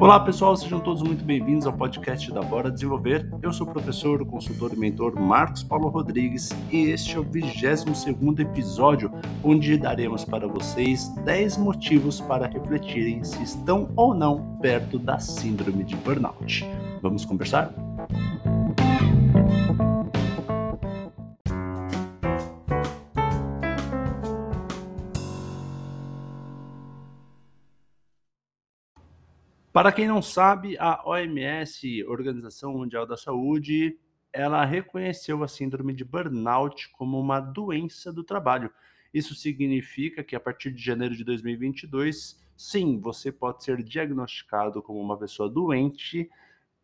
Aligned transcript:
Olá 0.00 0.20
pessoal, 0.20 0.56
sejam 0.56 0.78
todos 0.78 1.02
muito 1.02 1.24
bem-vindos 1.24 1.66
ao 1.66 1.72
podcast 1.72 2.30
da 2.30 2.40
Bora 2.40 2.70
Desenvolver. 2.70 3.28
Eu 3.42 3.52
sou 3.52 3.66
o 3.66 3.72
professor, 3.72 4.24
consultor 4.24 4.72
e 4.72 4.76
mentor 4.76 5.18
Marcos 5.20 5.64
Paulo 5.64 5.88
Rodrigues 5.88 6.50
e 6.70 6.90
este 6.90 7.16
é 7.16 7.18
o 7.18 7.24
22 7.24 7.84
episódio, 8.38 9.10
onde 9.42 9.76
daremos 9.76 10.24
para 10.24 10.46
vocês 10.46 11.08
10 11.24 11.56
motivos 11.56 12.20
para 12.20 12.46
refletirem 12.46 13.24
se 13.24 13.42
estão 13.42 13.90
ou 13.96 14.14
não 14.14 14.56
perto 14.62 15.00
da 15.00 15.18
síndrome 15.18 15.82
de 15.82 15.96
burnout. 15.96 16.64
Vamos 17.02 17.24
conversar? 17.24 17.87
Para 29.78 29.92
quem 29.92 30.08
não 30.08 30.20
sabe, 30.20 30.76
a 30.76 31.08
OMS, 31.08 32.02
Organização 32.08 32.72
Mundial 32.72 33.06
da 33.06 33.16
Saúde, 33.16 33.96
ela 34.32 34.64
reconheceu 34.64 35.40
a 35.44 35.46
síndrome 35.46 35.94
de 35.94 36.04
burnout 36.04 36.90
como 36.90 37.16
uma 37.16 37.38
doença 37.38 38.12
do 38.12 38.24
trabalho. 38.24 38.72
Isso 39.14 39.36
significa 39.36 40.24
que 40.24 40.34
a 40.34 40.40
partir 40.40 40.72
de 40.72 40.82
janeiro 40.82 41.14
de 41.14 41.22
2022, 41.22 42.44
sim, 42.56 42.98
você 42.98 43.30
pode 43.30 43.62
ser 43.62 43.80
diagnosticado 43.84 44.82
como 44.82 45.00
uma 45.00 45.16
pessoa 45.16 45.48
doente 45.48 46.28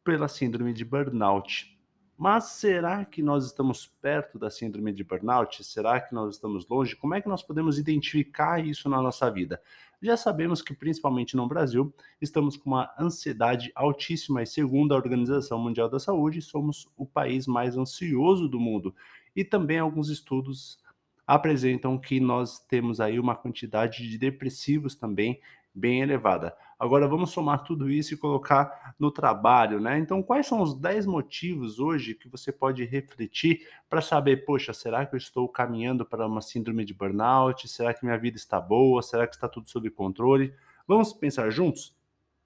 pela 0.05 0.29
síndrome 0.29 0.73
de 0.73 0.85
burnout. 0.85 1.77
Mas 2.17 2.45
será 2.45 3.05
que 3.05 3.21
nós 3.21 3.45
estamos 3.45 3.89
perto 4.01 4.39
da 4.39 4.49
síndrome 4.49 4.93
de 4.93 5.03
burnout? 5.03 5.65
Será 5.65 6.01
que 6.01 6.15
nós 6.15 6.37
estamos 6.37 6.65
longe? 6.69 6.95
Como 6.95 7.13
é 7.13 7.21
que 7.21 7.29
nós 7.29 7.43
podemos 7.43 7.77
identificar 7.77 8.65
isso 8.65 8.89
na 8.89 9.03
nossa 9.03 9.29
vida? 9.29 9.61
Já 10.05 10.19
sabemos 10.19 10.61
que, 10.61 10.75
principalmente 10.75 11.35
no 11.35 11.49
Brasil, 11.49 11.91
estamos 12.21 12.59
com 12.59 12.69
uma 12.69 12.93
ansiedade 13.01 13.73
altíssima 13.75 14.43
e, 14.43 14.47
segundo 14.47 14.93
a 14.93 14.99
Organização 14.99 15.59
Mundial 15.59 15.89
da 15.89 15.99
Saúde, 15.99 16.43
somos 16.43 16.87
o 16.95 17.07
país 17.07 17.47
mais 17.47 17.75
ansioso 17.75 18.47
do 18.47 18.61
mundo. 18.61 18.95
E 19.35 19.43
também 19.43 19.79
alguns 19.79 20.11
estudos 20.11 20.79
apresentam 21.27 21.97
que 21.97 22.21
nós 22.21 22.59
temos 22.59 23.01
aí 23.01 23.19
uma 23.19 23.35
quantidade 23.35 24.07
de 24.07 24.19
depressivos 24.19 24.95
também 24.95 25.41
bem 25.75 26.03
elevada. 26.03 26.55
Agora 26.85 27.09
vamos 27.09 27.31
somar 27.31 27.65
tudo 27.65 27.91
isso 27.91 28.13
e 28.13 28.17
colocar 28.17 28.95
no 28.99 29.11
trabalho, 29.11 29.81
né? 29.81 29.99
Então, 29.99 30.23
quais 30.23 30.47
são 30.47 30.61
os 30.61 30.75
10 30.75 31.07
motivos 31.07 31.79
hoje 31.79 32.15
que 32.15 32.29
você 32.29 32.53
pode 32.53 32.85
refletir 32.85 33.67
para 33.89 34.03
saber, 34.03 34.45
poxa, 34.45 34.75
será 34.75 35.07
que 35.07 35.15
eu 35.15 35.17
estou 35.17 35.49
caminhando 35.49 36.05
para 36.05 36.27
uma 36.27 36.43
síndrome 36.43 36.85
de 36.85 36.93
burnout? 36.93 37.67
Será 37.69 37.95
que 37.95 38.05
minha 38.05 38.19
vida 38.19 38.37
está 38.37 38.61
boa? 38.61 39.01
Será 39.01 39.27
que 39.27 39.35
está 39.35 39.49
tudo 39.49 39.67
sob 39.67 39.89
controle? 39.89 40.53
Vamos 40.87 41.11
pensar 41.15 41.49
juntos? 41.49 41.97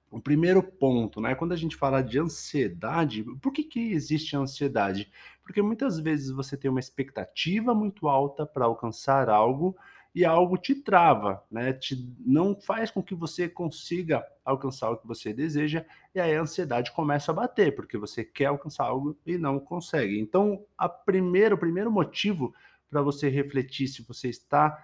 O 0.08 0.20
primeiro 0.20 0.62
ponto, 0.62 1.20
né? 1.20 1.34
Quando 1.34 1.50
a 1.50 1.56
gente 1.56 1.74
fala 1.74 2.00
de 2.00 2.20
ansiedade, 2.20 3.24
por 3.42 3.52
que, 3.52 3.64
que 3.64 3.90
existe 3.90 4.36
ansiedade? 4.36 5.10
Porque 5.42 5.60
muitas 5.60 5.98
vezes 5.98 6.30
você 6.30 6.56
tem 6.56 6.70
uma 6.70 6.78
expectativa 6.78 7.74
muito 7.74 8.06
alta 8.06 8.46
para 8.46 8.66
alcançar 8.66 9.28
algo 9.28 9.76
e 10.14 10.24
algo 10.24 10.56
te 10.56 10.74
trava, 10.74 11.42
né? 11.50 11.72
Te, 11.72 11.96
não 12.24 12.54
faz 12.54 12.90
com 12.90 13.02
que 13.02 13.14
você 13.14 13.48
consiga 13.48 14.24
alcançar 14.44 14.90
o 14.90 14.96
que 14.96 15.06
você 15.06 15.32
deseja, 15.32 15.84
e 16.14 16.20
aí 16.20 16.34
a 16.34 16.40
ansiedade 16.42 16.92
começa 16.92 17.30
a 17.30 17.34
bater, 17.34 17.74
porque 17.74 17.98
você 17.98 18.24
quer 18.24 18.46
alcançar 18.46 18.84
algo 18.84 19.16
e 19.26 19.36
não 19.36 19.60
consegue. 19.60 20.18
Então, 20.18 20.64
a 20.76 20.88
primeiro, 20.88 21.54
o 21.56 21.58
primeiro 21.58 21.90
motivo 21.90 22.54
para 22.90 23.02
você 23.02 23.28
refletir 23.28 23.88
se 23.88 24.02
você 24.02 24.28
está 24.28 24.78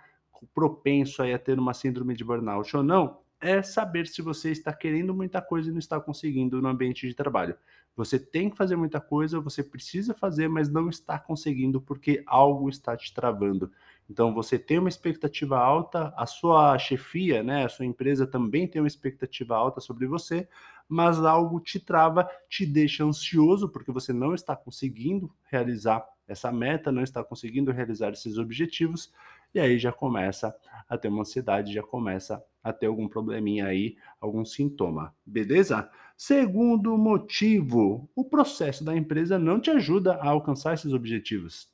propenso 0.55 1.23
a 1.23 1.39
ter 1.39 1.59
uma 1.59 1.73
síndrome 1.73 2.15
de 2.15 2.25
burnout 2.25 2.77
ou 2.77 2.83
não, 2.83 3.21
é 3.41 3.63
saber 3.63 4.07
se 4.07 4.23
você 4.23 4.51
está 4.51 4.73
querendo 4.73 5.15
muita 5.15 5.41
coisa 5.41 5.69
e 5.69 5.73
não 5.73 5.79
está 5.79 6.01
conseguindo 6.01 6.61
no 6.61 6.69
ambiente 6.69 7.07
de 7.07 7.15
trabalho. 7.15 7.57
Você 7.97 8.19
tem 8.19 8.51
que 8.51 8.57
fazer 8.57 8.75
muita 8.75 9.01
coisa, 9.01 9.39
você 9.39 9.63
precisa 9.63 10.15
fazer, 10.15 10.49
mas 10.49 10.69
não 10.69 10.89
está 10.89 11.19
conseguindo 11.19 11.81
porque 11.81 12.23
algo 12.27 12.69
está 12.69 12.97
te 12.97 13.13
travando. 13.15 13.71
Então 14.09 14.35
você 14.35 14.59
tem 14.59 14.79
uma 14.79 14.89
expectativa 14.89 15.59
alta, 15.59 16.13
a 16.17 16.27
sua 16.27 16.79
chefia, 16.79 17.43
né, 17.43 17.65
a 17.65 17.69
sua 17.69 17.87
empresa 17.87 18.27
também 18.27 18.69
tem 18.69 18.81
uma 18.83 18.89
expectativa 18.89 19.57
alta 19.57 19.81
sobre 19.81 20.07
você, 20.07 20.47
mas 20.89 21.19
algo 21.25 21.59
te 21.61 21.81
trava, 21.81 22.29
te 22.49 22.67
deixa 22.67 23.05
ansioso 23.05 23.69
porque 23.69 23.91
você 23.91 24.13
não 24.13 24.35
está 24.35 24.55
conseguindo 24.55 25.33
realizar 25.45 26.07
essa 26.27 26.51
meta, 26.53 26.93
não 26.93 27.03
está 27.03 27.23
conseguindo 27.23 27.71
realizar 27.71 28.11
esses 28.11 28.39
objetivos, 28.39 29.13
e 29.55 29.61
aí 29.61 29.79
já 29.79 29.93
começa 29.93 30.55
a 30.89 30.99
ter 30.99 31.09
uma 31.09 31.21
ansiedade, 31.21 31.73
já 31.73 31.83
começa 31.83 32.43
a 32.63 32.73
ter 32.73 32.87
algum 32.87 33.07
probleminha 33.07 33.67
aí, 33.67 33.97
algum 34.21 34.45
sintoma, 34.45 35.15
beleza? 35.25 35.89
Segundo 36.17 36.97
motivo, 36.97 38.09
o 38.15 38.25
processo 38.25 38.83
da 38.85 38.97
empresa 38.97 39.39
não 39.39 39.61
te 39.61 39.71
ajuda 39.71 40.15
a 40.15 40.29
alcançar 40.29 40.75
esses 40.75 40.93
objetivos. 40.93 41.69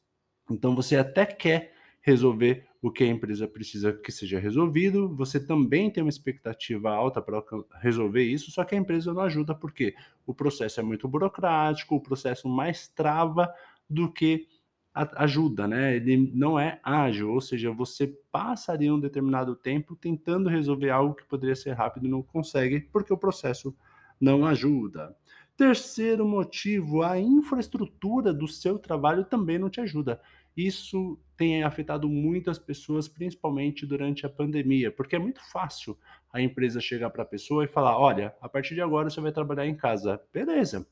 Então 0.51 0.75
você 0.75 0.97
até 0.97 1.25
quer 1.25 1.73
resolver 2.01 2.67
o 2.83 2.91
que 2.91 3.05
a 3.05 3.07
empresa 3.07 3.47
precisa 3.47 3.93
que 3.93 4.11
seja 4.11 4.39
resolvido. 4.39 5.15
Você 5.17 5.39
também 5.39 5.91
tem 5.91 6.03
uma 6.03 6.09
expectativa 6.11 6.91
alta 6.91 7.21
para 7.21 7.43
resolver 7.81 8.23
isso, 8.23 8.51
só 8.51 8.65
que 8.65 8.75
a 8.75 8.79
empresa 8.79 9.13
não 9.13 9.23
ajuda 9.23 9.55
porque 9.55 9.95
o 10.27 10.35
processo 10.35 10.81
é 10.81 10.83
muito 10.83 11.07
burocrático, 11.07 11.95
o 11.95 12.01
processo 12.01 12.49
mais 12.49 12.89
trava 12.89 13.53
do 13.89 14.11
que 14.11 14.49
ajuda, 14.93 15.69
né? 15.69 15.97
Ele 15.97 16.33
não 16.35 16.59
é 16.59 16.81
ágil, 16.83 17.31
ou 17.31 17.41
seja, 17.41 17.71
você 17.71 18.09
passaria 18.33 18.93
um 18.93 18.99
determinado 18.99 19.55
tempo 19.55 19.95
tentando 19.95 20.49
resolver 20.49 20.91
algo 20.91 21.15
que 21.15 21.25
poderia 21.25 21.55
ser 21.55 21.73
rápido 21.73 22.07
e 22.07 22.11
não 22.11 22.23
consegue 22.23 22.81
porque 22.93 23.13
o 23.13 23.19
processo 23.19 23.75
não 24.21 24.45
ajuda. 24.45 25.17
Terceiro 25.57 26.27
motivo, 26.27 27.03
a 27.03 27.21
infraestrutura 27.21 28.33
do 28.33 28.49
seu 28.49 28.79
trabalho 28.79 29.25
também 29.25 29.59
não 29.59 29.71
te 29.71 29.81
ajuda. 29.81 30.21
Isso 30.67 31.19
tem 31.37 31.63
afetado 31.63 32.07
muitas 32.07 32.59
pessoas, 32.59 33.09
principalmente 33.09 33.87
durante 33.87 34.27
a 34.27 34.29
pandemia, 34.29 34.93
porque 34.93 35.17
é 35.17 35.19
muito 35.19 35.41
fácil 35.51 35.99
a 36.31 36.41
empresa 36.41 36.81
chegar 36.81 37.09
para 37.09 37.23
a 37.23 37.27
pessoa 37.27 37.65
e 37.65 37.69
falar: 37.69 37.99
olha, 37.99 38.35
a 38.41 38.49
partir 38.49 38.75
de 38.75 38.83
agora 38.83 39.09
você 39.09 39.21
vai 39.21 39.33
trabalhar 39.33 39.67
em 39.67 39.75
casa. 39.75 40.21
Beleza. 40.33 40.87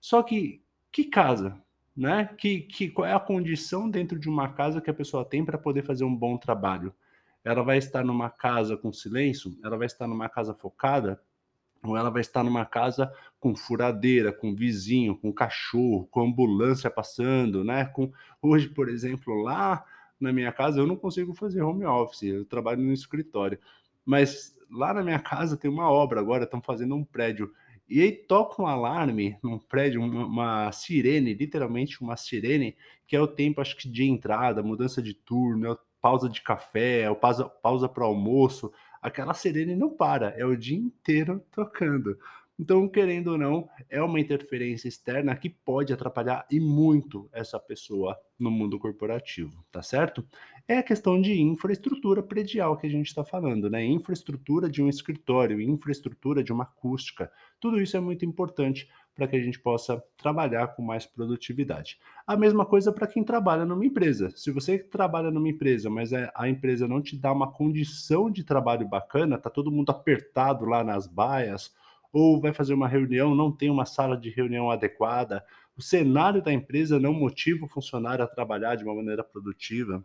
Só 0.00 0.22
que 0.22 0.62
que 0.92 1.04
casa? 1.04 1.58
Né? 1.96 2.28
Que, 2.36 2.60
que, 2.60 2.90
qual 2.90 3.06
é 3.06 3.14
a 3.14 3.20
condição 3.20 3.88
dentro 3.88 4.18
de 4.18 4.28
uma 4.28 4.48
casa 4.52 4.80
que 4.80 4.90
a 4.90 4.94
pessoa 4.94 5.24
tem 5.24 5.44
para 5.44 5.56
poder 5.56 5.84
fazer 5.84 6.04
um 6.04 6.14
bom 6.14 6.36
trabalho? 6.36 6.94
Ela 7.42 7.62
vai 7.62 7.78
estar 7.78 8.04
numa 8.04 8.28
casa 8.28 8.76
com 8.76 8.92
silêncio? 8.92 9.56
Ela 9.64 9.76
vai 9.76 9.86
estar 9.86 10.06
numa 10.06 10.28
casa 10.28 10.54
focada? 10.54 11.20
Ou 11.84 11.96
ela 11.96 12.10
vai 12.10 12.20
estar 12.20 12.42
numa 12.42 12.64
casa 12.64 13.12
com 13.38 13.54
furadeira, 13.54 14.32
com 14.32 14.54
vizinho, 14.54 15.16
com 15.16 15.32
cachorro, 15.32 16.08
com 16.10 16.22
ambulância 16.22 16.90
passando, 16.90 17.62
né? 17.62 17.84
Com 17.84 18.10
hoje, 18.40 18.68
por 18.68 18.88
exemplo, 18.88 19.42
lá 19.42 19.84
na 20.18 20.32
minha 20.32 20.50
casa 20.50 20.80
eu 20.80 20.86
não 20.86 20.96
consigo 20.96 21.34
fazer 21.34 21.62
home 21.62 21.84
office, 21.84 22.22
eu 22.22 22.44
trabalho 22.44 22.80
no 22.80 22.92
escritório, 22.92 23.58
mas 24.04 24.58
lá 24.70 24.94
na 24.94 25.02
minha 25.02 25.18
casa 25.18 25.56
tem 25.56 25.70
uma 25.70 25.90
obra 25.90 26.20
agora, 26.20 26.44
estão 26.44 26.62
fazendo 26.62 26.94
um 26.94 27.04
prédio. 27.04 27.52
E 27.86 28.00
aí 28.00 28.12
toca 28.12 28.62
um 28.62 28.66
alarme 28.66 29.36
num 29.42 29.58
prédio, 29.58 30.02
uma, 30.02 30.24
uma, 30.24 30.72
sirene, 30.72 31.34
literalmente 31.34 32.00
uma 32.00 32.16
sirene, 32.16 32.74
que 33.06 33.14
é 33.14 33.20
o 33.20 33.26
tempo, 33.26 33.60
acho 33.60 33.76
que 33.76 33.88
de 33.88 34.04
entrada, 34.04 34.62
mudança 34.62 35.02
de 35.02 35.12
turno, 35.12 35.70
é 35.70 35.76
pausa 36.00 36.28
de 36.28 36.40
café, 36.40 37.02
é 37.02 37.14
pausa, 37.14 37.44
pausa 37.44 37.88
para 37.88 38.04
almoço 38.04 38.72
aquela 39.04 39.34
sirene 39.34 39.76
não 39.76 39.90
para, 39.90 40.30
é 40.30 40.46
o 40.46 40.56
dia 40.56 40.78
inteiro 40.78 41.44
tocando. 41.52 42.18
Então, 42.58 42.88
querendo 42.88 43.32
ou 43.32 43.38
não, 43.38 43.68
é 43.90 44.00
uma 44.00 44.18
interferência 44.18 44.88
externa 44.88 45.36
que 45.36 45.50
pode 45.50 45.92
atrapalhar 45.92 46.46
e 46.50 46.58
muito 46.58 47.28
essa 47.30 47.58
pessoa 47.58 48.16
no 48.38 48.50
mundo 48.50 48.78
corporativo, 48.78 49.62
tá 49.70 49.82
certo? 49.82 50.26
É 50.66 50.78
a 50.78 50.82
questão 50.82 51.20
de 51.20 51.38
infraestrutura 51.38 52.22
predial 52.22 52.78
que 52.78 52.86
a 52.86 52.90
gente 52.90 53.08
está 53.08 53.24
falando, 53.24 53.68
né? 53.68 53.84
Infraestrutura 53.84 54.70
de 54.70 54.80
um 54.80 54.88
escritório, 54.88 55.60
infraestrutura 55.60 56.42
de 56.42 56.52
uma 56.52 56.64
acústica. 56.64 57.30
Tudo 57.60 57.82
isso 57.82 57.96
é 57.96 58.00
muito 58.00 58.24
importante 58.24 58.88
para 59.14 59.28
que 59.28 59.36
a 59.36 59.40
gente 59.40 59.60
possa 59.60 60.02
trabalhar 60.16 60.68
com 60.68 60.82
mais 60.82 61.06
produtividade. 61.06 61.98
A 62.26 62.36
mesma 62.36 62.66
coisa 62.66 62.92
para 62.92 63.06
quem 63.06 63.22
trabalha 63.22 63.64
numa 63.64 63.84
empresa. 63.84 64.30
Se 64.34 64.50
você 64.50 64.78
trabalha 64.78 65.30
numa 65.30 65.48
empresa, 65.48 65.88
mas 65.88 66.12
é, 66.12 66.30
a 66.34 66.48
empresa 66.48 66.88
não 66.88 67.00
te 67.00 67.16
dá 67.16 67.32
uma 67.32 67.50
condição 67.50 68.30
de 68.30 68.42
trabalho 68.42 68.88
bacana, 68.88 69.38
tá 69.38 69.48
todo 69.48 69.70
mundo 69.70 69.90
apertado 69.90 70.64
lá 70.64 70.82
nas 70.82 71.06
baias, 71.06 71.72
ou 72.12 72.40
vai 72.40 72.52
fazer 72.52 72.74
uma 72.74 72.88
reunião, 72.88 73.34
não 73.34 73.50
tem 73.50 73.70
uma 73.70 73.84
sala 73.84 74.16
de 74.16 74.30
reunião 74.30 74.70
adequada, 74.70 75.44
o 75.76 75.82
cenário 75.82 76.40
da 76.40 76.52
empresa 76.52 77.00
não 77.00 77.12
motiva 77.12 77.64
o 77.64 77.68
funcionário 77.68 78.24
a 78.24 78.28
trabalhar 78.28 78.76
de 78.76 78.84
uma 78.84 78.94
maneira 78.94 79.24
produtiva. 79.24 80.04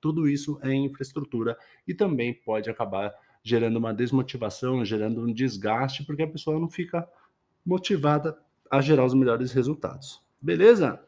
Tudo 0.00 0.28
isso 0.28 0.58
é 0.62 0.72
infraestrutura 0.72 1.56
e 1.86 1.94
também 1.94 2.34
pode 2.34 2.68
acabar 2.68 3.12
gerando 3.42 3.76
uma 3.76 3.94
desmotivação, 3.94 4.84
gerando 4.84 5.22
um 5.22 5.32
desgaste, 5.32 6.04
porque 6.04 6.22
a 6.22 6.28
pessoa 6.28 6.58
não 6.58 6.68
fica 6.68 7.08
motivada 7.68 8.38
a 8.70 8.80
gerar 8.80 9.04
os 9.04 9.12
melhores 9.12 9.52
resultados. 9.52 10.22
Beleza? 10.40 10.98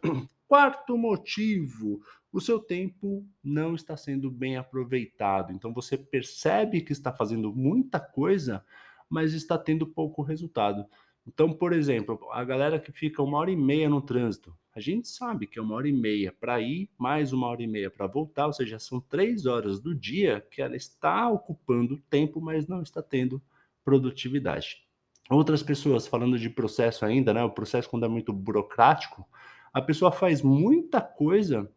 Quarto 0.46 0.98
motivo, 0.98 2.02
o 2.30 2.38
seu 2.38 2.60
tempo 2.60 3.24
não 3.42 3.74
está 3.74 3.96
sendo 3.96 4.30
bem 4.30 4.58
aproveitado. 4.58 5.54
Então 5.54 5.72
você 5.72 5.96
percebe 5.96 6.82
que 6.82 6.92
está 6.92 7.10
fazendo 7.10 7.50
muita 7.50 7.98
coisa, 7.98 8.62
mas 9.08 9.32
está 9.32 9.56
tendo 9.56 9.86
pouco 9.86 10.20
resultado. 10.20 10.84
Então, 11.26 11.50
por 11.50 11.72
exemplo, 11.72 12.20
a 12.30 12.44
galera 12.44 12.78
que 12.78 12.92
fica 12.92 13.22
uma 13.22 13.38
hora 13.38 13.50
e 13.50 13.56
meia 13.56 13.88
no 13.88 14.02
trânsito, 14.02 14.54
a 14.74 14.80
gente 14.80 15.08
sabe 15.08 15.46
que 15.46 15.58
é 15.58 15.62
uma 15.62 15.74
hora 15.74 15.88
e 15.88 15.92
meia 15.92 16.30
para 16.30 16.60
ir, 16.60 16.90
mais 16.98 17.32
uma 17.32 17.46
hora 17.46 17.62
e 17.62 17.66
meia 17.66 17.90
para 17.90 18.06
voltar, 18.06 18.46
ou 18.46 18.52
seja, 18.52 18.78
são 18.78 19.00
três 19.00 19.46
horas 19.46 19.80
do 19.80 19.94
dia 19.94 20.46
que 20.50 20.60
ela 20.60 20.76
está 20.76 21.30
ocupando 21.30 21.96
tempo, 22.10 22.38
mas 22.38 22.66
não 22.66 22.82
está 22.82 23.02
tendo 23.02 23.40
produtividade. 23.82 24.89
Outras 25.30 25.62
pessoas, 25.62 26.08
falando 26.08 26.36
de 26.36 26.50
processo 26.50 27.04
ainda, 27.04 27.32
né? 27.32 27.44
O 27.44 27.50
processo 27.50 27.88
quando 27.88 28.04
é 28.04 28.08
muito 28.08 28.32
burocrático, 28.32 29.24
a 29.72 29.80
pessoa 29.80 30.10
faz 30.10 30.42
muita 30.42 31.00
coisa 31.00 31.70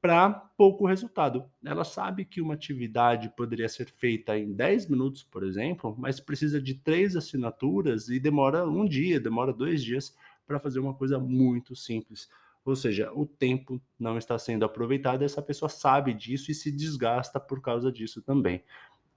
para 0.00 0.30
pouco 0.30 0.84
resultado. 0.84 1.44
Ela 1.64 1.84
sabe 1.84 2.24
que 2.24 2.40
uma 2.40 2.54
atividade 2.54 3.32
poderia 3.36 3.68
ser 3.68 3.88
feita 3.88 4.36
em 4.36 4.52
10 4.52 4.88
minutos, 4.88 5.22
por 5.22 5.44
exemplo, 5.44 5.94
mas 5.96 6.18
precisa 6.18 6.60
de 6.60 6.74
três 6.74 7.14
assinaturas 7.14 8.08
e 8.08 8.18
demora 8.18 8.66
um 8.66 8.84
dia, 8.84 9.20
demora 9.20 9.52
dois 9.52 9.82
dias 9.82 10.16
para 10.44 10.58
fazer 10.58 10.80
uma 10.80 10.94
coisa 10.94 11.20
muito 11.20 11.76
simples. 11.76 12.28
Ou 12.64 12.74
seja, 12.74 13.12
o 13.14 13.24
tempo 13.24 13.80
não 13.98 14.18
está 14.18 14.36
sendo 14.38 14.64
aproveitado, 14.64 15.22
essa 15.22 15.40
pessoa 15.40 15.68
sabe 15.68 16.12
disso 16.12 16.50
e 16.50 16.54
se 16.54 16.70
desgasta 16.70 17.38
por 17.38 17.60
causa 17.60 17.92
disso 17.92 18.20
também. 18.20 18.62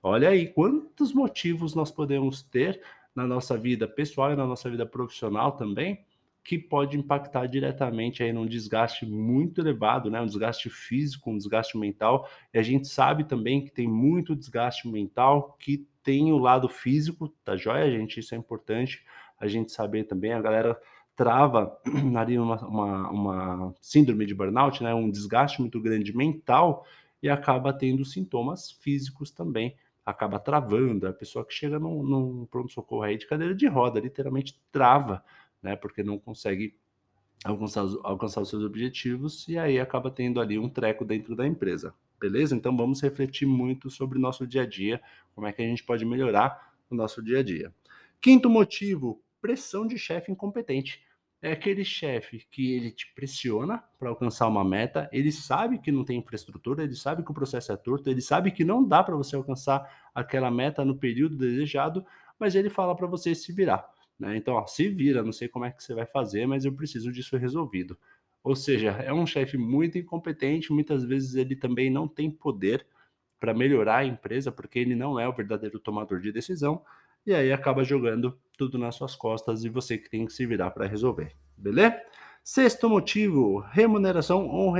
Olha 0.04 0.30
aí 0.30 0.48
quantos 0.48 1.14
motivos 1.14 1.76
nós 1.76 1.92
podemos 1.92 2.42
ter 2.42 2.82
na 3.16 3.28
nossa 3.28 3.58
vida 3.58 3.88
pessoal 3.88 4.32
e 4.32 4.36
na 4.36 4.46
nossa 4.46 4.70
vida 4.70 4.86
profissional 4.86 5.52
também 5.54 6.06
que 6.44 6.58
pode 6.58 6.98
impactar 6.98 7.46
diretamente 7.46 8.24
aí 8.24 8.34
num 8.34 8.48
desgaste 8.48 9.06
muito 9.06 9.62
elevado, 9.62 10.10
né? 10.10 10.20
Um 10.20 10.26
desgaste 10.26 10.70
físico, 10.70 11.30
um 11.30 11.38
desgaste 11.38 11.78
mental. 11.78 12.28
E 12.54 12.58
a 12.58 12.64
gente 12.64 12.88
sabe 12.88 13.24
também 13.24 13.64
que 13.64 13.72
tem 13.72 13.88
muito 13.88 14.36
desgaste 14.36 14.88
mental 14.88 15.56
que 15.60 15.88
tem 16.04 16.32
o 16.32 16.38
lado 16.38 16.68
físico, 16.68 17.30
tá 17.44 17.56
joia, 17.56 17.92
gente? 17.92 18.20
Isso 18.20 18.34
é 18.34 18.38
importante 18.38 19.04
a 19.40 19.48
gente 19.48 19.72
saber 19.72 20.06
também. 20.06 20.34
A 20.34 20.42
galera 20.42 20.80
trava 21.16 21.78
ali 22.18 22.40
uma, 22.40 22.68
uma, 22.68 23.10
uma 23.12 23.76
síndrome 23.80 24.26
de 24.26 24.34
burnout, 24.34 24.82
né? 24.84 24.94
Um 24.96 25.12
desgaste 25.12 25.62
muito 25.62 25.80
grande 25.80 26.16
mental 26.16 26.86
e 27.22 27.30
acaba 27.30 27.72
tendo 27.72 28.04
sintomas 28.04 28.72
físicos 28.72 29.30
também. 29.30 29.76
Acaba 30.06 30.40
travando. 30.40 31.08
A 31.08 31.14
pessoa 31.14 31.46
que 31.46 31.54
chega 31.54 31.80
num, 31.80 32.04
num 32.04 32.46
pronto-socorro 32.46 33.04
aí 33.04 33.18
de 33.18 33.28
cadeira 33.28 33.54
de 33.54 33.68
roda, 33.68 34.00
literalmente 34.00 34.60
trava 34.72 35.24
né? 35.62 35.76
Porque 35.76 36.02
não 36.04 36.18
consegue 36.18 36.76
alcançar, 37.44 37.86
alcançar 38.04 38.42
os 38.42 38.50
seus 38.50 38.64
objetivos 38.64 39.48
e 39.48 39.58
aí 39.58 39.80
acaba 39.80 40.10
tendo 40.10 40.40
ali 40.42 40.58
um 40.58 40.70
treco 40.70 41.06
dentro 41.06 41.36
da 41.36 41.46
empresa. 41.46 41.94
Beleza? 42.20 42.56
Então 42.56 42.76
vamos 42.76 43.02
refletir 43.02 43.46
muito 43.46 43.90
sobre 43.90 44.18
o 44.18 44.22
nosso 44.22 44.46
dia 44.46 44.62
a 44.62 44.66
dia, 44.66 45.02
como 45.34 45.48
é 45.48 45.52
que 45.52 45.62
a 45.62 45.66
gente 45.66 45.84
pode 45.84 46.06
melhorar 46.06 46.74
o 46.90 46.96
nosso 46.96 47.22
dia 47.24 47.40
a 47.40 47.44
dia. 47.44 47.74
Quinto 48.20 48.50
motivo, 48.50 49.24
pressão 49.42 49.88
de 49.88 49.98
chefe 49.98 50.32
incompetente. 50.32 51.04
É 51.42 51.54
aquele 51.54 51.84
chefe 51.84 52.46
que 52.52 52.74
ele 52.76 52.92
te 52.92 53.12
pressiona 53.16 53.84
para 53.98 54.10
alcançar 54.10 54.48
uma 54.48 54.64
meta, 54.64 55.10
ele 55.12 55.32
sabe 55.32 55.80
que 55.80 55.92
não 55.92 56.06
tem 56.06 56.20
infraestrutura, 56.20 56.84
ele 56.84 56.96
sabe 56.96 57.24
que 57.24 57.32
o 57.32 57.34
processo 57.34 57.72
é 57.72 57.78
torto, 57.78 58.10
ele 58.10 58.22
sabe 58.22 58.52
que 58.52 58.64
não 58.64 58.88
dá 58.88 59.04
para 59.04 59.16
você 59.16 59.36
alcançar 59.36 60.12
aquela 60.14 60.52
meta 60.52 60.86
no 60.86 60.96
período 60.96 61.36
desejado, 61.36 62.06
mas 62.40 62.54
ele 62.54 62.70
fala 62.70 62.96
para 62.96 63.08
você 63.08 63.34
se 63.34 63.52
virar. 63.52 63.90
Né? 64.20 64.38
Então, 64.38 64.54
ó, 64.54 64.68
se 64.68 64.88
vira, 64.88 65.24
não 65.24 65.32
sei 65.32 65.48
como 65.48 65.66
é 65.66 65.72
que 65.72 65.84
você 65.84 65.96
vai 65.96 66.06
fazer, 66.06 66.46
mas 66.46 66.64
eu 66.64 66.74
preciso 66.74 67.12
disso 67.12 67.36
resolvido. 67.38 67.98
Ou 68.44 68.56
seja, 68.56 68.92
é 68.92 69.12
um 69.12 69.26
chefe 69.26 69.58
muito 69.58 69.98
incompetente, 69.98 70.72
muitas 70.72 71.04
vezes 71.04 71.34
ele 71.34 71.56
também 71.56 71.90
não 71.90 72.08
tem 72.08 72.30
poder 72.30 72.86
para 73.40 73.52
melhorar 73.52 73.98
a 73.98 74.06
empresa, 74.06 74.52
porque 74.52 74.78
ele 74.78 74.96
não 74.96 75.20
é 75.20 75.28
o 75.28 75.34
verdadeiro 75.34 75.80
tomador 75.80 76.20
de 76.20 76.32
decisão, 76.32 76.84
e 77.26 77.34
aí 77.34 77.52
acaba 77.52 77.84
jogando 77.84 78.38
tudo 78.58 78.78
nas 78.78 78.96
suas 78.96 79.16
costas 79.16 79.64
e 79.64 79.70
você 79.70 79.98
que 79.98 80.10
tem 80.10 80.26
que 80.26 80.34
se 80.34 80.46
virar 80.46 80.72
para 80.72 80.88
resolver. 80.88 81.36
Beleza? 81.58 82.00
Sexto 82.44 82.90
motivo, 82.90 83.60
remuneração 83.60 84.48
ou 84.48 84.72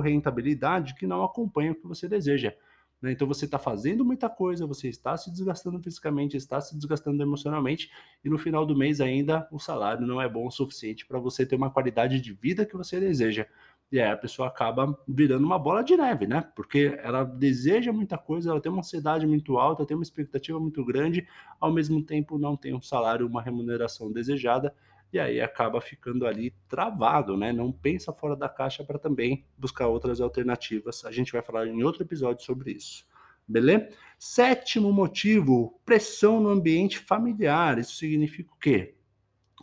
rentabilidade 0.00 0.94
que 0.94 1.06
não 1.06 1.24
acompanha 1.24 1.72
o 1.72 1.74
que 1.74 1.86
você 1.86 2.08
deseja. 2.08 2.54
Né? 3.02 3.10
Então 3.10 3.26
você 3.26 3.44
está 3.44 3.58
fazendo 3.58 4.04
muita 4.04 4.30
coisa, 4.30 4.64
você 4.64 4.88
está 4.88 5.16
se 5.16 5.30
desgastando 5.30 5.82
fisicamente, 5.82 6.36
está 6.36 6.60
se 6.60 6.76
desgastando 6.76 7.20
emocionalmente, 7.20 7.90
e 8.24 8.30
no 8.30 8.38
final 8.38 8.64
do 8.64 8.76
mês 8.76 9.00
ainda 9.00 9.48
o 9.50 9.58
salário 9.58 10.06
não 10.06 10.22
é 10.22 10.28
bom 10.28 10.46
o 10.46 10.50
suficiente 10.50 11.04
para 11.04 11.18
você 11.18 11.44
ter 11.44 11.56
uma 11.56 11.70
qualidade 11.70 12.20
de 12.20 12.32
vida 12.32 12.64
que 12.64 12.76
você 12.76 13.00
deseja. 13.00 13.46
E 13.92 14.00
aí 14.00 14.10
a 14.10 14.16
pessoa 14.16 14.48
acaba 14.48 14.98
virando 15.06 15.44
uma 15.44 15.58
bola 15.58 15.84
de 15.84 15.94
neve, 15.94 16.26
né? 16.26 16.50
Porque 16.56 16.98
ela 17.02 17.24
deseja 17.24 17.92
muita 17.92 18.16
coisa, 18.16 18.50
ela 18.50 18.60
tem 18.60 18.72
uma 18.72 18.78
ansiedade 18.78 19.26
muito 19.26 19.58
alta, 19.58 19.84
tem 19.84 19.94
uma 19.94 20.02
expectativa 20.02 20.58
muito 20.58 20.82
grande, 20.82 21.28
ao 21.60 21.70
mesmo 21.70 22.02
tempo 22.02 22.38
não 22.38 22.56
tem 22.56 22.72
um 22.72 22.80
salário, 22.80 23.26
uma 23.26 23.42
remuneração 23.42 24.10
desejada, 24.10 24.74
e 25.12 25.18
aí 25.18 25.42
acaba 25.42 25.78
ficando 25.78 26.26
ali 26.26 26.54
travado, 26.66 27.36
né? 27.36 27.52
Não 27.52 27.70
pensa 27.70 28.14
fora 28.14 28.34
da 28.34 28.48
caixa 28.48 28.82
para 28.82 28.98
também 28.98 29.44
buscar 29.58 29.88
outras 29.88 30.22
alternativas. 30.22 31.04
A 31.04 31.12
gente 31.12 31.30
vai 31.30 31.42
falar 31.42 31.66
em 31.66 31.82
outro 31.82 32.02
episódio 32.02 32.42
sobre 32.42 32.72
isso. 32.72 33.06
Beleza? 33.46 33.90
Sétimo 34.18 34.90
motivo, 34.90 35.78
pressão 35.84 36.40
no 36.40 36.48
ambiente 36.48 36.98
familiar. 36.98 37.78
Isso 37.78 37.96
significa 37.96 38.50
o 38.54 38.56
quê? 38.56 38.94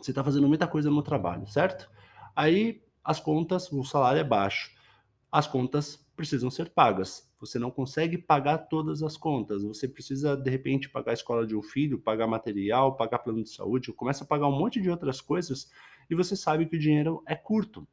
Você 0.00 0.12
está 0.12 0.22
fazendo 0.22 0.46
muita 0.46 0.68
coisa 0.68 0.88
no 0.88 1.02
trabalho, 1.02 1.48
certo? 1.48 1.90
Aí 2.36 2.80
as 3.04 3.18
contas, 3.20 3.70
o 3.72 3.82
salário 3.84 4.20
é 4.20 4.24
baixo. 4.24 4.72
As 5.30 5.46
contas 5.46 5.96
precisam 6.16 6.50
ser 6.50 6.70
pagas. 6.70 7.30
Você 7.40 7.58
não 7.58 7.70
consegue 7.70 8.18
pagar 8.18 8.58
todas 8.58 9.02
as 9.02 9.16
contas. 9.16 9.62
Você 9.62 9.88
precisa, 9.88 10.36
de 10.36 10.50
repente, 10.50 10.90
pagar 10.90 11.12
a 11.12 11.14
escola 11.14 11.46
de 11.46 11.56
um 11.56 11.62
filho, 11.62 11.98
pagar 11.98 12.26
material, 12.26 12.96
pagar 12.96 13.20
plano 13.20 13.42
de 13.42 13.50
saúde, 13.50 13.92
começa 13.92 14.24
a 14.24 14.26
pagar 14.26 14.46
um 14.46 14.58
monte 14.58 14.80
de 14.80 14.90
outras 14.90 15.20
coisas 15.20 15.70
e 16.10 16.14
você 16.14 16.36
sabe 16.36 16.66
que 16.66 16.76
o 16.76 16.78
dinheiro 16.78 17.22
é 17.26 17.34
curto. 17.34 17.88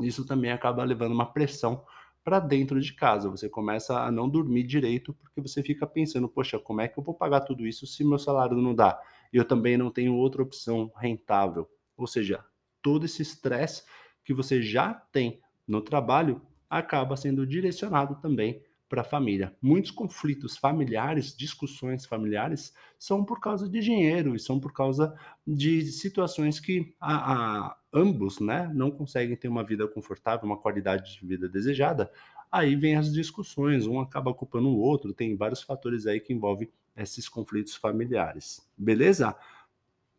Isso 0.00 0.26
também 0.26 0.50
acaba 0.50 0.84
levando 0.84 1.12
uma 1.12 1.32
pressão 1.32 1.84
para 2.22 2.40
dentro 2.40 2.80
de 2.80 2.92
casa. 2.92 3.30
Você 3.30 3.48
começa 3.48 4.00
a 4.00 4.10
não 4.10 4.28
dormir 4.28 4.64
direito 4.64 5.14
porque 5.14 5.40
você 5.40 5.62
fica 5.62 5.86
pensando, 5.86 6.28
poxa, 6.28 6.58
como 6.58 6.80
é 6.80 6.88
que 6.88 6.98
eu 6.98 7.02
vou 7.02 7.14
pagar 7.14 7.40
tudo 7.40 7.66
isso 7.66 7.86
se 7.86 8.04
meu 8.04 8.18
salário 8.18 8.56
não 8.56 8.74
dá? 8.74 9.00
E 9.32 9.36
eu 9.36 9.44
também 9.44 9.76
não 9.76 9.90
tenho 9.90 10.14
outra 10.14 10.42
opção 10.42 10.92
rentável. 10.96 11.70
Ou 11.96 12.06
seja, 12.06 12.44
todo 12.82 13.06
esse 13.06 13.22
estresse 13.22 13.84
que 14.24 14.34
você 14.34 14.62
já 14.62 14.94
tem 14.94 15.40
no 15.66 15.80
trabalho 15.80 16.40
acaba 16.68 17.16
sendo 17.16 17.46
direcionado 17.46 18.16
também 18.16 18.62
para 18.88 19.00
a 19.00 19.04
família. 19.04 19.54
Muitos 19.60 19.90
conflitos 19.90 20.56
familiares, 20.56 21.36
discussões 21.36 22.04
familiares, 22.04 22.72
são 22.98 23.24
por 23.24 23.40
causa 23.40 23.68
de 23.68 23.80
dinheiro 23.80 24.36
e 24.36 24.38
são 24.38 24.60
por 24.60 24.72
causa 24.72 25.14
de 25.46 25.86
situações 25.86 26.60
que 26.60 26.94
a, 27.00 27.32
a, 27.32 27.76
ambos 27.92 28.40
né, 28.40 28.70
não 28.74 28.90
conseguem 28.90 29.36
ter 29.36 29.48
uma 29.48 29.64
vida 29.64 29.88
confortável, 29.88 30.46
uma 30.46 30.58
qualidade 30.58 31.18
de 31.18 31.26
vida 31.26 31.48
desejada. 31.48 32.10
Aí 32.52 32.76
vem 32.76 32.94
as 32.94 33.12
discussões, 33.12 33.86
um 33.86 34.00
acaba 34.00 34.32
culpando 34.32 34.68
o 34.68 34.78
outro, 34.78 35.12
tem 35.12 35.36
vários 35.36 35.62
fatores 35.62 36.06
aí 36.06 36.20
que 36.20 36.32
envolvem 36.32 36.70
esses 36.96 37.28
conflitos 37.28 37.74
familiares. 37.74 38.64
Beleza? 38.78 39.34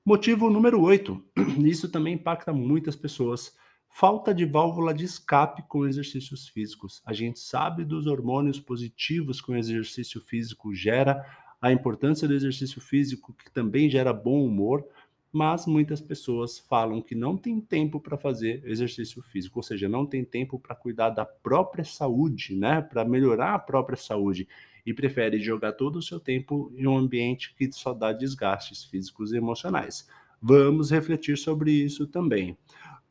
Motivo 0.03 0.49
número 0.49 0.81
8. 0.81 1.23
Isso 1.65 1.89
também 1.89 2.15
impacta 2.15 2.51
muitas 2.51 2.95
pessoas 2.95 3.55
Falta 3.97 4.33
de 4.33 4.43
válvula 4.43 4.93
de 4.93 5.05
escape 5.05 5.63
com 5.69 5.87
exercícios 5.87 6.49
físicos. 6.49 7.01
A 7.05 7.13
gente 7.13 7.39
sabe 7.39 7.85
dos 7.85 8.07
hormônios 8.07 8.59
positivos 8.59 9.39
que 9.39 9.49
o 9.49 9.55
exercício 9.55 10.19
físico 10.19 10.75
gera, 10.75 11.25
a 11.61 11.71
importância 11.71 12.27
do 12.27 12.33
exercício 12.33 12.81
físico 12.81 13.33
que 13.33 13.49
também 13.49 13.89
gera 13.89 14.11
bom 14.11 14.45
humor, 14.45 14.85
mas 15.31 15.65
muitas 15.65 16.01
pessoas 16.01 16.59
falam 16.59 17.01
que 17.01 17.15
não 17.15 17.37
tem 17.37 17.61
tempo 17.61 17.97
para 18.01 18.17
fazer 18.17 18.61
exercício 18.65 19.21
físico, 19.21 19.59
ou 19.59 19.63
seja, 19.63 19.87
não 19.87 20.05
tem 20.05 20.25
tempo 20.25 20.59
para 20.59 20.75
cuidar 20.75 21.11
da 21.11 21.23
própria 21.23 21.85
saúde, 21.85 22.53
né, 22.53 22.81
para 22.81 23.05
melhorar 23.05 23.53
a 23.53 23.59
própria 23.59 23.95
saúde 23.95 24.45
e 24.85 24.93
prefere 24.93 25.39
jogar 25.39 25.71
todo 25.71 25.99
o 25.99 26.03
seu 26.03 26.19
tempo 26.19 26.69
em 26.75 26.85
um 26.85 26.97
ambiente 26.97 27.55
que 27.57 27.71
só 27.71 27.93
dá 27.93 28.11
desgastes 28.11 28.83
físicos 28.83 29.31
e 29.31 29.37
emocionais. 29.37 30.05
Vamos 30.41 30.91
refletir 30.91 31.37
sobre 31.37 31.71
isso 31.71 32.05
também. 32.05 32.57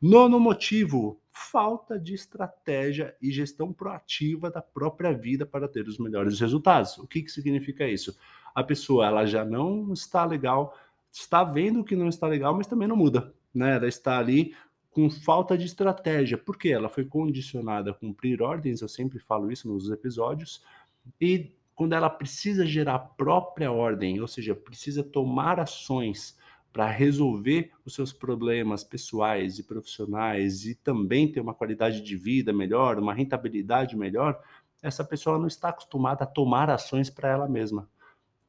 Nono 0.07 0.39
motivo, 0.39 1.19
falta 1.31 1.99
de 1.99 2.13
estratégia 2.13 3.15
e 3.19 3.31
gestão 3.31 3.73
proativa 3.73 4.51
da 4.51 4.61
própria 4.61 5.11
vida 5.11 5.47
para 5.47 5.67
ter 5.67 5.87
os 5.87 5.97
melhores 5.97 6.39
resultados. 6.39 6.95
O 6.99 7.07
que, 7.07 7.23
que 7.23 7.31
significa 7.31 7.87
isso? 7.87 8.15
A 8.53 8.63
pessoa 8.63 9.07
ela 9.07 9.25
já 9.25 9.43
não 9.43 9.91
está 9.91 10.23
legal, 10.23 10.77
está 11.11 11.43
vendo 11.43 11.83
que 11.83 11.95
não 11.95 12.07
está 12.07 12.27
legal, 12.27 12.55
mas 12.55 12.67
também 12.67 12.87
não 12.87 12.95
muda. 12.95 13.33
Né? 13.51 13.77
Ela 13.77 13.87
está 13.87 14.19
ali 14.19 14.55
com 14.91 15.09
falta 15.09 15.57
de 15.57 15.65
estratégia, 15.65 16.37
porque 16.37 16.69
ela 16.69 16.87
foi 16.87 17.05
condicionada 17.05 17.89
a 17.89 17.95
cumprir 17.95 18.43
ordens, 18.43 18.83
eu 18.83 18.87
sempre 18.87 19.17
falo 19.17 19.51
isso 19.51 19.67
nos 19.67 19.89
episódios, 19.89 20.63
e 21.19 21.51
quando 21.73 21.93
ela 21.93 22.11
precisa 22.11 22.63
gerar 22.63 22.93
a 22.93 22.99
própria 22.99 23.71
ordem, 23.71 24.21
ou 24.21 24.27
seja, 24.27 24.53
precisa 24.53 25.03
tomar 25.03 25.59
ações 25.59 26.37
para 26.75 26.87
resolver 26.89 27.71
os 27.85 27.95
seus 27.95 28.11
problemas 28.11 28.83
pessoais 28.83 29.57
e 29.57 29.63
profissionais 29.63 30.65
e 30.65 30.75
também 30.75 31.31
ter 31.31 31.39
uma 31.39 31.53
qualidade 31.53 32.01
de 32.01 32.17
vida 32.17 32.51
melhor, 32.51 32.99
uma 32.99 33.13
rentabilidade 33.13 33.95
melhor, 33.95 34.43
essa 34.83 35.01
pessoa 35.01 35.39
não 35.39 35.47
está 35.47 35.69
acostumada 35.69 36.25
a 36.25 36.27
tomar 36.27 36.69
ações 36.69 37.09
para 37.09 37.29
ela 37.29 37.47
mesma. 37.47 37.89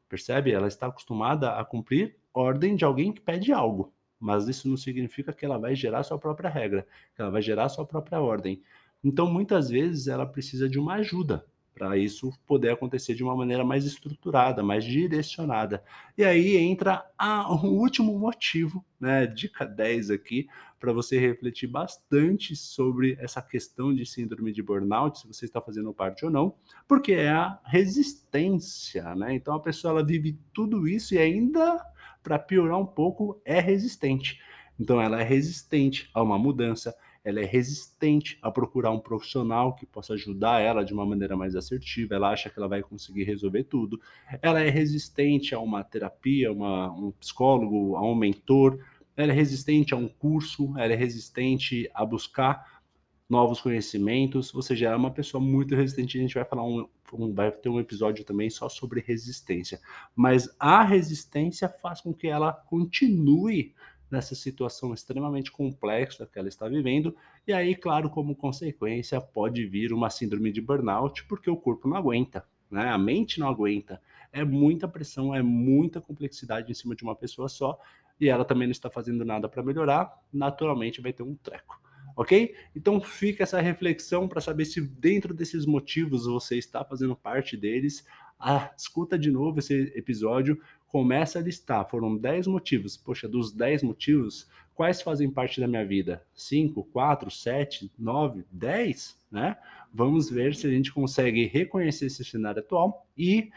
Percebe? 0.08 0.50
Ela 0.50 0.66
está 0.66 0.88
acostumada 0.88 1.52
a 1.52 1.64
cumprir 1.64 2.16
ordem 2.34 2.74
de 2.74 2.84
alguém 2.84 3.12
que 3.12 3.20
pede 3.20 3.52
algo, 3.52 3.94
mas 4.18 4.48
isso 4.48 4.68
não 4.68 4.76
significa 4.76 5.32
que 5.32 5.44
ela 5.44 5.56
vai 5.56 5.76
gerar 5.76 6.02
sua 6.02 6.18
própria 6.18 6.50
regra, 6.50 6.84
que 7.14 7.22
ela 7.22 7.30
vai 7.30 7.40
gerar 7.40 7.68
sua 7.68 7.86
própria 7.86 8.20
ordem. 8.20 8.60
Então, 9.04 9.30
muitas 9.32 9.68
vezes, 9.68 10.08
ela 10.08 10.26
precisa 10.26 10.68
de 10.68 10.80
uma 10.80 10.94
ajuda 10.94 11.46
para 11.76 11.94
isso 11.98 12.32
poder 12.46 12.70
acontecer 12.70 13.14
de 13.14 13.22
uma 13.22 13.36
maneira 13.36 13.62
mais 13.62 13.84
estruturada, 13.84 14.62
mais 14.62 14.82
direcionada. 14.82 15.84
E 16.16 16.24
aí 16.24 16.56
entra 16.56 17.04
o 17.50 17.66
último 17.66 18.18
motivo, 18.18 18.82
né, 18.98 19.26
dica 19.26 19.66
10 19.66 20.10
aqui, 20.10 20.48
para 20.80 20.90
você 20.94 21.18
refletir 21.18 21.66
bastante 21.66 22.56
sobre 22.56 23.18
essa 23.20 23.42
questão 23.42 23.94
de 23.94 24.06
síndrome 24.06 24.54
de 24.54 24.62
burnout, 24.62 25.18
se 25.18 25.26
você 25.26 25.44
está 25.44 25.60
fazendo 25.60 25.92
parte 25.92 26.24
ou 26.24 26.30
não, 26.30 26.54
porque 26.88 27.12
é 27.12 27.28
a 27.28 27.60
resistência, 27.64 29.14
né? 29.14 29.34
Então 29.34 29.54
a 29.54 29.60
pessoa 29.60 29.90
ela 29.90 30.06
vive 30.06 30.38
tudo 30.54 30.88
isso 30.88 31.14
e 31.14 31.18
ainda 31.18 31.78
para 32.22 32.38
piorar 32.38 32.78
um 32.78 32.86
pouco 32.86 33.38
é 33.44 33.60
resistente. 33.60 34.40
Então 34.80 34.98
ela 34.98 35.20
é 35.20 35.24
resistente 35.24 36.08
a 36.14 36.22
uma 36.22 36.38
mudança, 36.38 36.96
ela 37.26 37.40
é 37.40 37.44
resistente 37.44 38.38
a 38.40 38.52
procurar 38.52 38.92
um 38.92 39.00
profissional 39.00 39.74
que 39.74 39.84
possa 39.84 40.14
ajudar 40.14 40.60
ela 40.60 40.84
de 40.84 40.94
uma 40.94 41.04
maneira 41.04 41.36
mais 41.36 41.56
assertiva, 41.56 42.14
ela 42.14 42.30
acha 42.30 42.48
que 42.48 42.56
ela 42.56 42.68
vai 42.68 42.84
conseguir 42.84 43.24
resolver 43.24 43.64
tudo, 43.64 44.00
ela 44.40 44.60
é 44.60 44.70
resistente 44.70 45.52
a 45.52 45.58
uma 45.58 45.82
terapia, 45.82 46.52
uma, 46.52 46.88
um 46.92 47.10
psicólogo, 47.10 47.96
a 47.96 48.02
um 48.08 48.14
mentor, 48.14 48.78
ela 49.16 49.32
é 49.32 49.34
resistente 49.34 49.92
a 49.92 49.96
um 49.96 50.06
curso, 50.06 50.72
ela 50.78 50.92
é 50.92 50.96
resistente 50.96 51.90
a 51.92 52.06
buscar 52.06 52.80
novos 53.28 53.60
conhecimentos, 53.60 54.54
ou 54.54 54.62
seja, 54.62 54.86
ela 54.86 54.94
é 54.94 54.98
uma 54.98 55.10
pessoa 55.10 55.42
muito 55.42 55.74
resistente. 55.74 56.16
A 56.16 56.20
gente 56.20 56.34
vai 56.36 56.44
falar 56.44 56.64
um, 56.64 56.86
um, 57.12 57.34
vai 57.34 57.50
ter 57.50 57.68
um 57.68 57.80
episódio 57.80 58.24
também 58.24 58.48
só 58.48 58.68
sobre 58.68 59.00
resistência. 59.04 59.80
Mas 60.14 60.48
a 60.60 60.84
resistência 60.84 61.68
faz 61.68 62.00
com 62.00 62.14
que 62.14 62.28
ela 62.28 62.52
continue 62.52 63.74
nessa 64.10 64.34
situação 64.34 64.94
extremamente 64.94 65.50
complexa 65.50 66.26
que 66.26 66.38
ela 66.38 66.48
está 66.48 66.68
vivendo, 66.68 67.14
e 67.46 67.52
aí, 67.52 67.74
claro, 67.74 68.08
como 68.08 68.36
consequência, 68.36 69.20
pode 69.20 69.66
vir 69.66 69.92
uma 69.92 70.10
síndrome 70.10 70.52
de 70.52 70.60
burnout, 70.60 71.24
porque 71.24 71.50
o 71.50 71.56
corpo 71.56 71.88
não 71.88 71.96
aguenta, 71.96 72.44
né? 72.70 72.88
A 72.88 72.98
mente 72.98 73.40
não 73.40 73.48
aguenta. 73.48 74.00
É 74.32 74.44
muita 74.44 74.86
pressão, 74.86 75.34
é 75.34 75.42
muita 75.42 76.00
complexidade 76.00 76.70
em 76.70 76.74
cima 76.74 76.94
de 76.94 77.02
uma 77.02 77.16
pessoa 77.16 77.48
só, 77.48 77.78
e 78.20 78.28
ela 78.28 78.44
também 78.44 78.66
não 78.66 78.72
está 78.72 78.88
fazendo 78.88 79.24
nada 79.24 79.48
para 79.48 79.62
melhorar, 79.62 80.12
naturalmente 80.32 81.00
vai 81.00 81.12
ter 81.12 81.22
um 81.22 81.34
treco. 81.34 81.80
Ok? 82.16 82.54
Então 82.74 82.98
fica 82.98 83.42
essa 83.42 83.60
reflexão 83.60 84.26
para 84.26 84.40
saber 84.40 84.64
se 84.64 84.80
dentro 84.80 85.34
desses 85.34 85.66
motivos 85.66 86.24
você 86.24 86.56
está 86.56 86.82
fazendo 86.82 87.14
parte 87.14 87.58
deles. 87.58 88.06
Ah, 88.40 88.72
escuta 88.76 89.18
de 89.18 89.30
novo 89.30 89.58
esse 89.58 89.92
episódio, 89.94 90.60
começa 90.88 91.38
a 91.38 91.42
listar. 91.42 91.88
Foram 91.88 92.16
10 92.16 92.46
motivos. 92.46 92.96
Poxa, 92.96 93.28
dos 93.28 93.52
10 93.52 93.82
motivos, 93.82 94.48
quais 94.74 95.02
fazem 95.02 95.30
parte 95.30 95.60
da 95.60 95.66
minha 95.66 95.84
vida? 95.84 96.22
5, 96.34 96.84
4, 96.84 97.30
7, 97.30 97.90
9, 97.98 98.44
10? 98.50 99.18
Né? 99.30 99.56
Vamos 99.92 100.30
ver 100.30 100.54
se 100.54 100.66
a 100.66 100.70
gente 100.70 100.92
consegue 100.92 101.46
reconhecer 101.46 102.06
esse 102.06 102.24
cenário 102.24 102.60
atual 102.60 103.06
e 103.16 103.50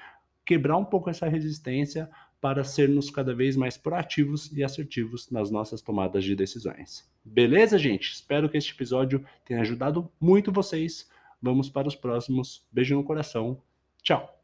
quebrar 0.45 0.77
um 0.77 0.85
pouco 0.85 1.09
essa 1.09 1.27
resistência 1.27 2.09
para 2.41 2.63
sermos 2.63 3.09
cada 3.09 3.33
vez 3.35 3.55
mais 3.55 3.77
proativos 3.77 4.51
e 4.55 4.63
assertivos 4.63 5.29
nas 5.29 5.51
nossas 5.51 5.81
tomadas 5.81 6.23
de 6.23 6.35
decisões. 6.35 7.07
Beleza, 7.23 7.77
gente? 7.77 8.13
Espero 8.13 8.49
que 8.49 8.57
este 8.57 8.73
episódio 8.73 9.25
tenha 9.45 9.61
ajudado 9.61 10.09
muito 10.19 10.51
vocês. 10.51 11.09
Vamos 11.41 11.69
para 11.69 11.87
os 11.87 11.95
próximos. 11.95 12.65
Beijo 12.71 12.95
no 12.95 13.03
coração. 13.03 13.61
Tchau! 14.01 14.38